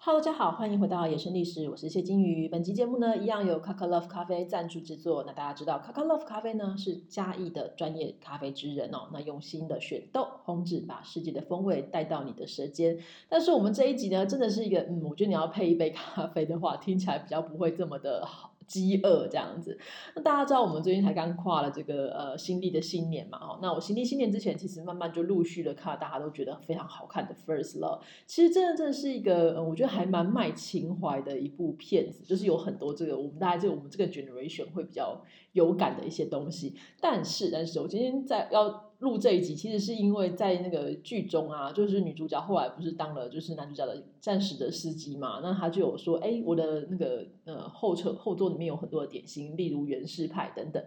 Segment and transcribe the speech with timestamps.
[0.00, 2.48] Hello，大家好，欢迎回到野生历史，我是谢金鱼。
[2.48, 5.24] 本期节目呢，一样有 Kaka Love 咖啡赞助制作。
[5.26, 12.96] 那大家知道 Kaka Love 咖啡呢是嘉义的专业咖啡之人哦，那用心的选豆烘制，把世界的风味带到你的舌尖。
[13.28, 18.54] 但是我们这一集呢，真的是一个，嗯，我觉得你要配一杯咖啡的话，听起来比较不会这么的好。
[18.68, 19.76] 饥饿这样子，
[20.14, 35.20] 那大家知道我们最近才刚跨了这个呃新历的新年嘛，哦，那我新历新年之前，其实慢慢就陆续的看了大家都觉得非常好看的《First Love》，其实真的真的是一个，我觉得还蛮卖情怀的一部片子，就是有很多这个我们大家这我们这个 generation 会比较
[35.52, 38.87] 有感的一些东西，但是但是我今天在要。
[38.98, 50.82] 录这一集其实是因为在那个剧中啊，就是女主角后来不是当了就是男主角的暂时的司机嘛，那他就有说，哎，我的那个呃后车后座里面有很多的点心，例如袁氏派等等，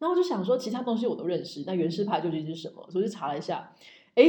[0.00, 2.84] 然后我就想说其他东西我都认识，那袁氏派究竟是什么？
[2.90, 3.72] 所以就查了一下，
[4.16, 4.24] 哎，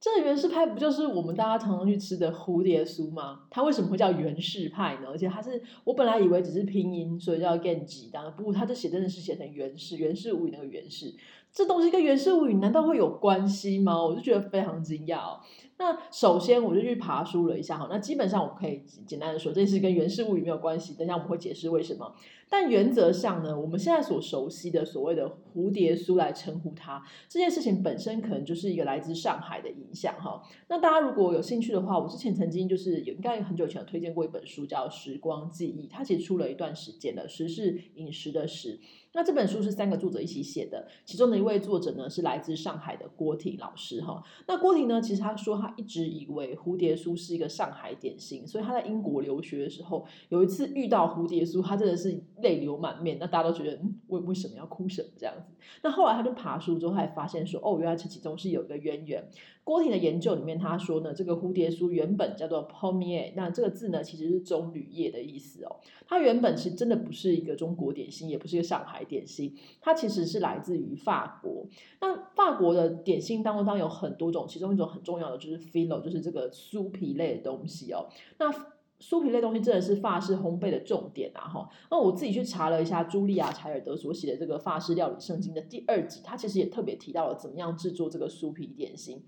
[0.00, 3.42] 这个袁氏派不就是我们大家常常去吃的蝴蝶酥吗？
[3.48, 5.06] 它为什么会叫袁氏派呢？
[5.10, 11.14] 而且它是我本来以为只是拼音，所以叫 Genji，当然不，它这写真的是写成袁氏，袁氏无语那个袁氏。
[11.56, 14.04] 这东西跟源氏物语难道会有关系吗？
[14.04, 15.40] 我就觉得非常惊讶哦。
[15.78, 20.92] 那首先我就去爬书了一下哈，那基本上我可以简单的说，这是跟源氏物语没有关系。
[20.94, 22.14] 等一下我们会解释为什么。
[22.48, 30.42] 但原则上呢，我们现在所熟悉的所谓的蝴蝶酥来称呼它，这件事情本身可能就是一个来自上海的影响哈。
[30.68, 38.78] 那大家如果有兴趣的话，我之前曾经就是有应该很久以前有推荐过一本书叫《时光记忆》，它其实出了一段时间了，时是饮食的时。
[39.16, 44.22] 那这本书是三个作者一起写的，其中的一位作者呢是来自上海的郭婷老师哈。
[44.46, 53.16] 那郭婷呢，其实他说他一直以为蝴蝶酥是一个上海点心，所以他在英国留学的时候，有一次遇到蝴蝶酥，他真的是泪流满面。
[53.18, 55.54] 那大家都觉得，嗯，为为什么要哭什么这样子？
[55.82, 59.26] 那后来他就爬书之后，他才发现说，哦，原来这其中是有一个渊源。
[59.66, 65.80] 郭婷的研究里面，他说呢，这个蝴蝶酥原本叫做 pommier，那这个字呢其实是棕榈叶的意思哦。
[66.06, 71.66] 它原本其实真的不是一个中国点心，也不是一个上海点心，它其实是来自于法国。
[72.00, 78.06] 那法国的点心当中当然有很多种，其中一种很重要的就是 filo，就是这个酥皮类的东西哦。
[78.38, 78.48] 那
[79.00, 81.42] 酥皮类东西真的是法式烘焙的重点啊！
[81.42, 89.24] 哈，那我自己去查了一下茱莉亚·柴尔德所写的这个法式料理圣经的第二集，他其实也特别提到了怎么样制作这个酥皮点心。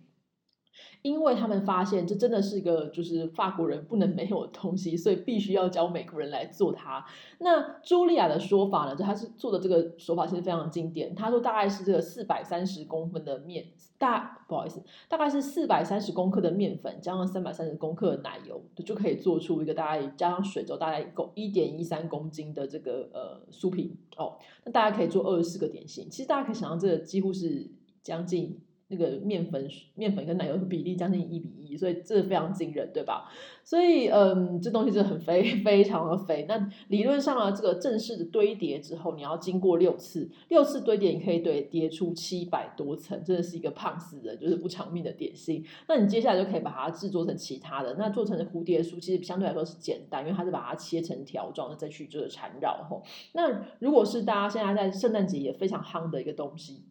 [1.02, 7.04] 因为他们发现这真的是一个就是法国人不能没有的东西，所以必须要教美国人来做它。
[7.38, 11.14] 那茱莉亚的说法呢，就他是做的这个手法其实非常经典。
[11.14, 13.64] 他说大概是这个四百三十公分的面，
[13.96, 24.36] 大不好意思，大概是四百三十公克的面粉加上三百三十公克的奶油，就可以做出一个大概加上水之后大概够一点一三公斤的这个呃酥皮哦。
[24.64, 27.70] 那大家可以做二十四个点心，其实大家可以想象这个几乎是
[28.02, 28.60] 将近。
[28.90, 33.30] 那个面粉、面粉跟奶油的比例将近一比一，所以这非常惊人，对吧？
[33.62, 36.46] 所以，嗯，这东西真的很肥， 非常的肥。
[36.48, 45.62] 那理论上啊，这个正式的堆叠之后，你要经过六次，六次堆叠，你可以堆叠出七百多层，真的是一个胖死人，就是不偿命的点心。
[45.86, 53.02] 那你接下来就可以把它制作成其他的，那做成的蝴蝶酥其实相对来说是简单，因为它是把它切成条状，再去这个缠绕吼。
[53.34, 56.84] 那如果是大家现在在圣诞节也非常夯的一个东西。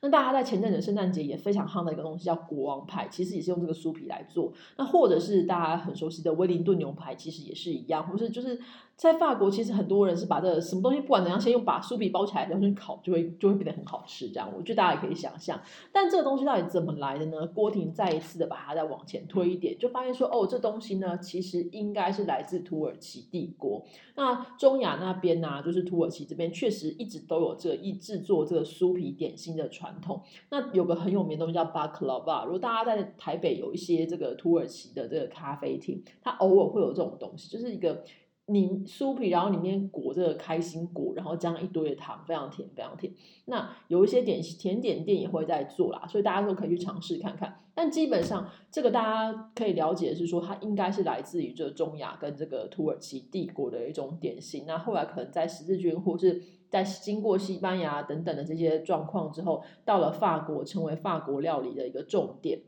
[0.00, 4.52] 那大家在前阵子圣诞节也非常夯的一个东西叫国王派，其实也是用这个酥皮来做。
[4.76, 8.60] 那或者是大家很熟悉的威灵顿牛排，其实也是一样，或是就是。
[8.96, 14.30] 在法国，其实很多人是把这个什么东西，不管怎样，先用把酥皮包起来，然后去烤，就会就会变得很好吃。
[14.30, 15.60] 这样，我觉得大家也可以想象。
[15.92, 17.46] 但这个东西到底怎么来的呢？
[17.48, 23.84] 郭婷再一次的把它再往前推一点，就发现说，哦，这东西呢，其实应该是来自土耳其帝国。
[24.14, 30.22] 那中亚那边呢、就是土耳其这边，确实一直都有这个一制作这个酥皮点心的传统。
[30.48, 38.02] 那有个很有名的东西叫巴克拉瓦，如果大家在台北有一些这个土耳其的这个咖啡厅，它偶尔会有这种东西，就是一个。
[38.48, 43.12] 你酥皮，然后里面裹这个开心果，然后加上一堆的糖，非常甜，非常甜。
[43.46, 47.60] 那有一些点甜点店也会在做啦，所以大家都可以去尝试看看。
[47.74, 54.64] 但基本上，这个大家可以了解的是说，它应该是来自于这中亚跟这个土耳其帝国的一种点心。
[54.66, 56.40] 那后来可能在十字军或是
[56.70, 62.60] 在经过西班牙等等的这些状况之后，到了法国，成为法国料理的一个重点。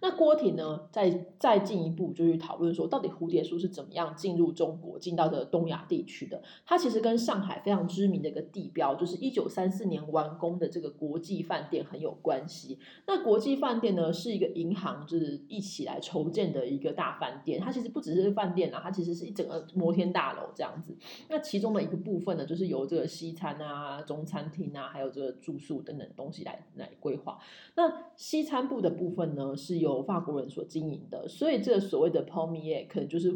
[0.00, 6.42] 那郭婷呢，再再进一步就去讨论说，到底蝴蝶酥是怎么样进入中国，进到这个东亚地区的？
[6.66, 12.78] 它其实跟上海非常知名的一个地标，就是一九三四年完工的这个国际饭店很有关系。
[13.06, 20.96] 那国际饭店呢，是一个银行就是一起来筹建的一个大饭店，它其实不只是饭店啊，它其实是一整个摩天大楼这样子。
[21.28, 27.38] 那其中的一个部分呢，就是由这个西餐啊、中餐厅啊，还有这个住宿等等东西来来规划。
[27.76, 33.34] 那西餐部的部分呢，是由由法国人所经营的，所以这个所谓的 palmier 可能就是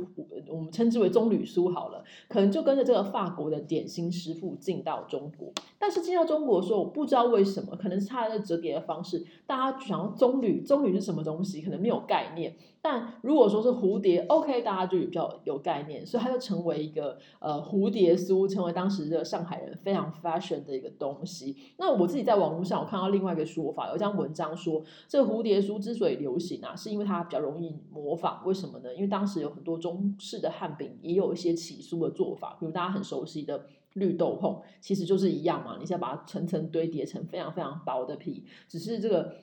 [0.49, 5.53] 我们称之为棕榈酥好了，可能就跟着这个法国的点心师傅进到中国。
[5.79, 12.55] 但是进到中国的时候，我不知道为什么，可能是它的折叠的方式，大家想要棕榈，棕榈是什么东西，可能没有概念。
[12.81, 21.57] 但如果说是蝴蝶，OK，大家就比较有概念，所以它就成为一个呃蝴蝶酥，成为当时的上海人非常 fashion 的一个东西。
[21.77, 28.41] 那我自己在网络上我看到另外一个说法，有一张文章说，这个蝴蝶酥之所以流不行啊，是因为它比较容易模仿。
[28.47, 28.95] 为什么呢？
[28.95, 39.35] 因为当时有很多中式的汉饼也有一些起酥的做法，比如大家很熟悉的绿豆椪，其实就是一样嘛，你先把它层层堆叠成非常非常薄的皮，只是这个。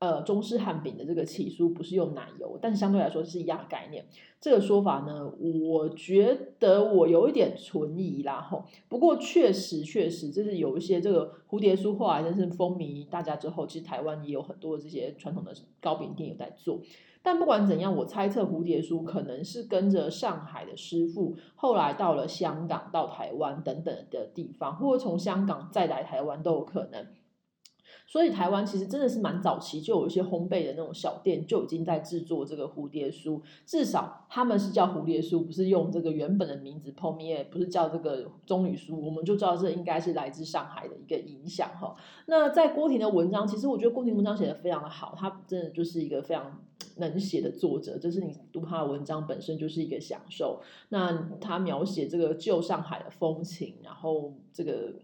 [0.00, 4.06] 呃，中式汉饼的这个起酥不是用奶油，但是相对来说是一样概念。
[4.40, 8.64] 这个说法呢，我觉得我有一点存疑啦吼。
[8.88, 16.80] 不过确实确实，就是有一些这个蝴蝶酥后来真是风靡大家之后，其实台湾也有很多这些传统的糕饼店有在做。
[17.20, 27.04] 但不管怎样，我猜测蝴蝶酥可能是跟着上海的师傅，后来到了香港、到台湾等等的地方，或者从香港再来台湾都有可能。
[28.10, 41.94] 所以台湾其实真的是蛮早期，就有一些烘焙的那种小店就已经在制作这个蝴蝶酥，至少他们是叫蝴蝶酥，不是用这个原本的名字 palmier，不是叫这个棕榈酥，我们就知道这应该是来自上海的一个影响哈。
[42.24, 46.64] 那在郭婷的文章，其实我觉得郭婷文章写得非常的好，他真的就是一个非常
[46.96, 50.62] 能写的作者，就是你读他的文章本身就是一个享受。
[50.88, 54.94] 那他描写这个旧上海的风情，然后这个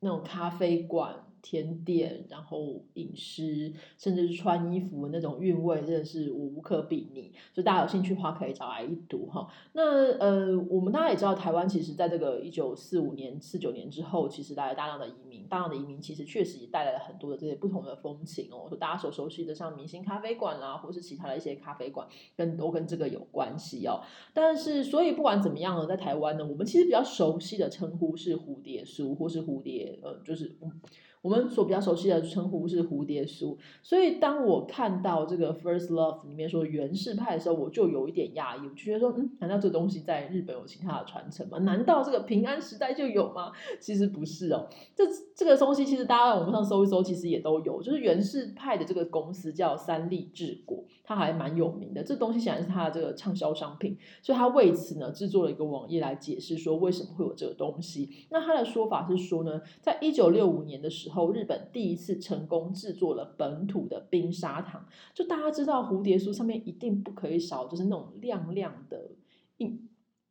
[0.00, 1.14] 那种咖啡馆。
[1.44, 7.34] 甜点，然后饮食，甚至是穿衣服那种韵味，真的是无可比拟。
[7.52, 9.46] 所以大家有兴趣的话，可以找来一读哈。
[9.74, 18.64] 那呃，我们大家也知道，台湾其实在这个一九四五年、四九年之后，其实来了大量的移民，大量的移民其实确实也带来了很多的这些不同的风情哦。
[18.66, 24.00] 说大家所熟悉的，像明星咖啡馆啦，或是其他的一些咖啡馆，跟都跟这个有关系哦。
[24.32, 30.80] 但是，所以不管怎么样呢，在台湾呢，我们其实比较熟悉的称呼是蝴蝶酥，或是蝴蝶，呃，就是嗯。
[31.24, 41.56] 我们所比较熟悉的称呼是蝴蝶酥，所以当我看到这个 First Love 里面说源氏派的时候，我就有一点讶异，我就觉得说，嗯，难道这东西在日本有其他的传承吗？
[41.60, 43.52] 难道这个平安时代就有吗？
[43.80, 45.02] 其实不是哦，这
[45.34, 58.10] 这个东西其实大家在网上搜一搜，其实也都有，就是源氏派的这个公司叫三立制菓，它还蛮有名的，这东西显然是它的这个畅销商品，所以他为此呢制作了一个网页来解释说为什么会有这个东西。
[58.28, 61.13] 那他的说法是说呢，在一九六五年的时候。
[61.14, 64.84] 后日本第一次成功制作了本土的冰砂糖，
[65.14, 69.12] 就大家知道蝴蝶酥上面一定不可以少，就是那种亮亮的、
[69.58, 69.88] 硬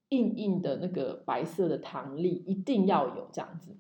[0.10, 3.78] 硬硬的那个白色的糖粒，一定要有这样子。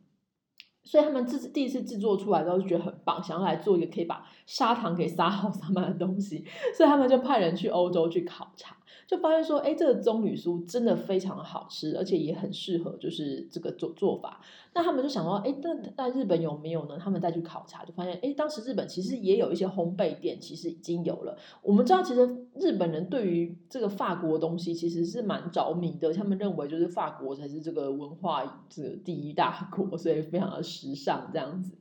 [0.86, 6.46] 所以他们自第一次制作出来之后就觉得很棒，想要来做一个可以把砂糖给撒好撒满的东西，
[6.76, 8.76] 所以他们就派人去欧洲去考察。
[9.06, 14.40] 就发现说，哎，这个棕榈酥真的非常好吃，而且也很适合，就是这个做做法。
[14.74, 16.98] 那他们就想说，哎，那那日本有没有呢？
[16.98, 21.38] 他们再去考察，就发现，哎，当时日本其实也有一些烘焙店，其实已经有了。
[21.62, 31.76] 我们知道，其实日本人对于这个法国东西其实是蛮着迷的，他们认为就是法国才是这个文化这第一大国，所以非常的时尚这样子。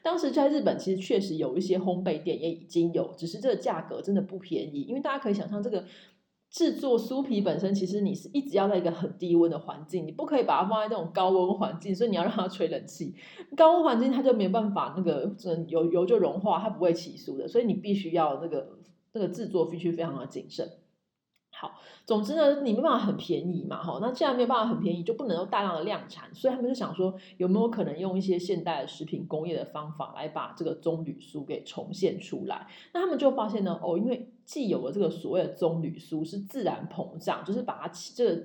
[0.00, 5.84] 当时在日本，其实确实有一些烘焙店也已经有，只是这个价格真的不便宜，因为大家可以想象这个。
[6.50, 13.14] 制作酥皮本身，其实你是一直要在一个很低温的环境，你不可以把它放在这种高温环境，所以你要让它吹冷气。
[13.56, 15.34] 高温环境它就没办法那个
[15.68, 18.68] 油油就融化，它不会起酥的，所以你必须要那个
[19.12, 20.68] 那个制作必须非常的谨慎。
[21.60, 32.68] 好，总之呢，你没办法很便宜嘛，哈，那既然没有办法很便宜，就不能够大量的量产，所以他们就想说，有没有可能用一些现代的食品工业的方法来把这个棕榈酥给重现出来？
[32.92, 38.42] 那他们就发现呢，哦，因为既有了这个所谓的棕榈酥是自然膨胀，就是把它这个。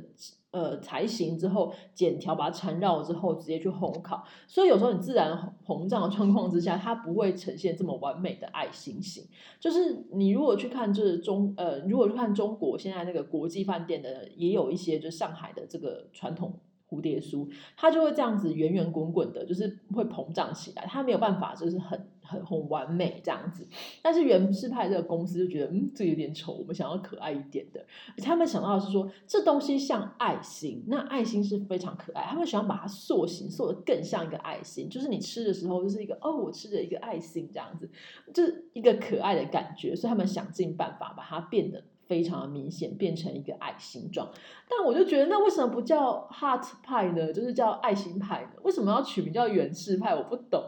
[0.53, 4.23] 呃，才行之后剪条，把它缠绕之后，直接去烘烤。
[4.47, 9.25] 所以有时候你自然膨胀的状况之下，它不会呈现这么完美的爱心形。
[9.59, 16.53] 就是你如果去看，就是中呃，如果去看中国现在那个国际饭店的，也有一些就是上海的这个传统。
[16.93, 23.67] 蝴蝶酥，它就会这样子圆圆滚滚的，就是会膨胀起来，它没有办法，就是很很很完美这样子。
[24.01, 27.83] 但是原氏派这个公司就觉得，嗯，这有点丑，我们想要可爱一点的。
[28.17, 37.89] 他们想到的是说，这东西像爱心，那爱心是非常可爱，他们想要把它塑形，塑得更像一个爱心，就是你吃的时候就是一个哦，我吃的一个爱心这样子，
[38.33, 39.95] 就是一个可爱的感觉。
[39.95, 41.83] 所以他们想尽办法把它变得。
[42.05, 44.29] 非常的明显，变成一个爱心状，
[44.69, 47.31] 但我就觉得，那为什么不叫 heart 派呢？
[47.31, 48.61] 就是叫爱心派呢？
[48.63, 50.15] 为什么要取名叫袁氏派？
[50.15, 50.63] 我不懂。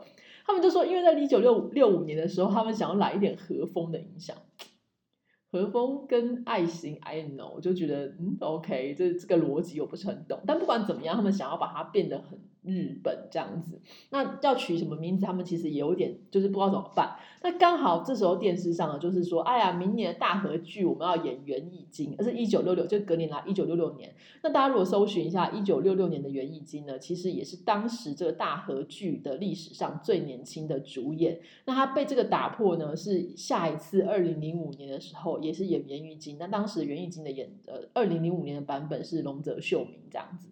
[0.46, 4.36] 他们就说，因为在一九六六五年的时候，他们想要来一点和风的影响。
[5.52, 10.42] 和风跟爱心，I know，我就觉得嗯，OK，这这个逻辑我不是很懂。
[10.46, 13.80] 但不管怎么样，他们想要把它变得很日本这样子，
[14.10, 17.16] 那要取什么名字，他们其实也有点就是不知道怎么办。
[17.42, 24.14] 那刚好这时候电视上呢，就是说，哎呀，明年的大合剧我们要演《源义经》，而是一九六六，就隔年来一九六六年。
[24.42, 31.40] 那大家如果搜寻一下一九六六年的《源义经》呢，其实也是当时这个大合剧的历史上最年轻的主演。
[31.66, 36.36] 那他被这个打破呢，是下一次二零零五年的时候，也是演《源义经》。
[36.40, 40.50] 那当时《源义经》的演呃二零零五年的版本是龙泽秀明这样子。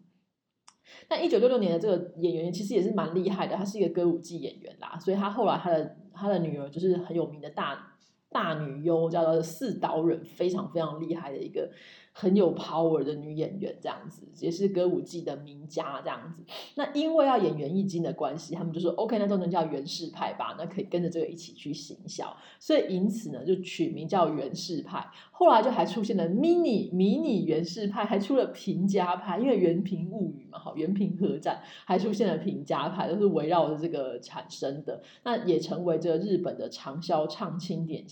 [1.09, 7.92] 那一九六六年的这个演员其实也是蛮厉害的，他是一个歌舞伎演员啦，所以他后来他的他的女儿就是很有名的大
[8.33, 11.69] 大女优，叫做四岛忍，非常非常厉害的一个。
[12.15, 16.43] 很有 power 的女演员，这样子也是歌舞伎的名家，这样子。
[16.75, 25.03] 那因为要演源义经的关系，他们就说 OK，那都能叫源氏派吧，那可以跟着这个一起去行销，所以因此呢，就取名叫源氏派。
[25.31, 35.01] 后来就还出现了 mini 迷你源氏派，还出了平家派，因为源平物语嘛，好，源平合战还出现了平家派，都是围绕着这个产生的。
[35.23, 38.07] 那也成为这个日本的长销畅销点。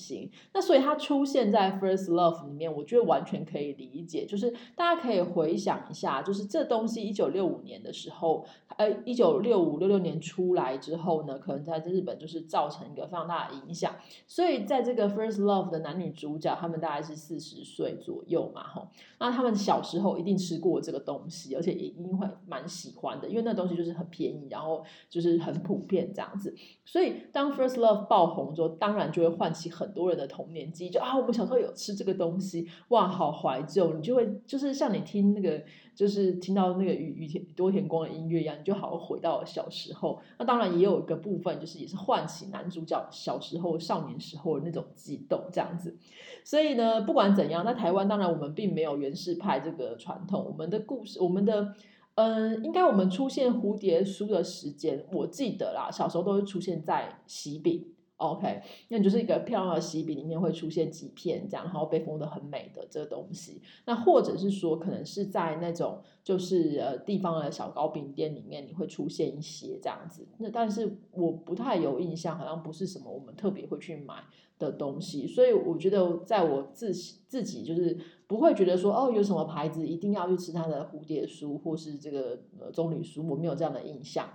[0.53, 4.01] 那所以它出现在 First Love 里面，我觉得完全可以理。
[4.01, 8.43] 解就是大家可以回想一下，就是这东西一九六五年的时候，
[8.77, 13.93] 呃，一九六五六六年出来之后呢，可能在日本就是造成一个非常大的影响。
[14.25, 18.87] 所以在这个 First Love 的男女主角，他们大概是四十岁左右嘛，吼，
[19.19, 26.55] 那他们小时候一定吃过这个东西，而且也一定会蛮喜欢的，因为那东西就是很便宜，然后就是很普遍这样子。
[26.85, 33.93] 所以当 First Love 爆红之后，当然就会唤起很多多人的童年记忆，就啊，我们小时候有吃这个东西，哇，好怀旧。
[33.93, 35.61] 你就会就是像你听那个，
[35.95, 40.19] 就是听到那个雨雨田多田光的音乐一样，你就好像回到小时候。
[40.39, 45.95] 那当然也有一个部分，就是也是唤起男主角小时候、少年时候的那种激动这样子。
[46.43, 50.43] 所以呢，不管怎样，那台湾当然我们并没有源氏派这个传统。
[50.43, 51.75] 我们的故事，我们的
[52.15, 57.85] 嗯、应该我们出现蝴蝶酥的时间，我记得啦，小时候都是出现在喜饼。
[58.21, 63.59] OK，那你就是一个漂亮的喜饼里面会出现几片这样，然后被封得很美的这个东西。
[63.85, 70.27] 那或者是说，可能是在那种就是呃地方的小糕饼店里面，你会出现一些这样子。
[70.37, 74.23] 那但是我不太有印象，好像不是什么我们特别会去买
[74.59, 75.25] 的东西。
[75.25, 77.97] 所以我觉得，在我自自己就是
[78.27, 84.29] 不会觉得说哦，有什么牌子一定要去吃它的蝴蝶酥或是这个呃棕榈酥，我没有这样的印象。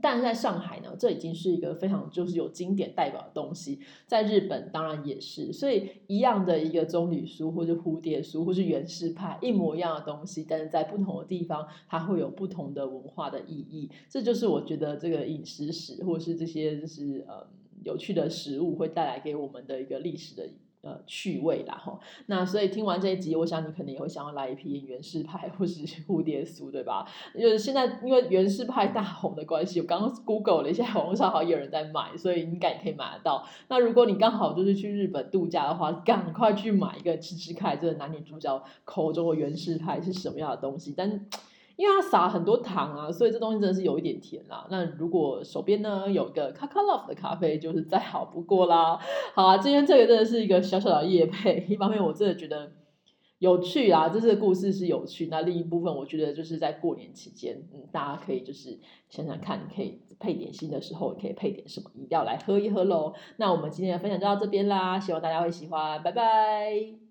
[0.00, 3.80] 但在上海呢，这已经是一个非常就是有经典代表的东西。
[4.06, 13.90] 在日本当然也是，所以一样的一个棕榈酥，或者蝴蝶酥，或是源氏派，一模一样的东西，但是在不同的地方，它会有不同的文化的意义。
[14.08, 17.46] 这就是我觉得这个饮食史，或是这些就是呃
[17.84, 20.48] 有趣的食物，会带来给我们的一个历史的。
[20.80, 27.04] 呃，趣味啦哈，那所以听完这一集，我想你可能也会想要来一瓶源氏派或是 蝴蝶酥，对吧？
[27.34, 33.44] 就是现在因为源氏派大红的关系，我刚刚 Google 了一下，网络上好像有人在卖，所以应该也可以买得到。
[33.66, 40.94] 那如果你刚好就是去日本度假的话，赶快去买一个吃吃看，这个男女主角口中的源氏派是什么样的东西？
[40.96, 41.26] 但
[41.78, 44.66] 因为它撒很多糖啊，所以这东西真的是有一点甜啦。
[44.68, 48.98] 那如果手边呢有一个 c a c a Love 的咖啡，就是再好不过啦。
[49.32, 51.64] 好啊，今天这个真的是一个小小的夜配。
[51.68, 52.72] 一方面我真的觉得
[53.38, 55.28] 有趣啊，这是个故事是有趣。
[55.30, 58.76] 那另一部分我觉得就是在过年期间，嗯，大家可以就是
[59.08, 63.14] 想想看，可以配点心的时候，可以配点什么饮料来喝一喝喽。
[63.36, 67.07] 那我们今天的分享就到这边啦，希望大家会喜欢，拜拜。